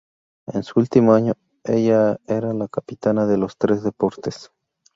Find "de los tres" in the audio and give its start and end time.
3.27-3.83